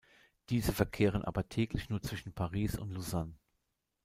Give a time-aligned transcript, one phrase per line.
[0.49, 3.35] Diese verkehren aber täglich nur zwischen Paris und Lausanne.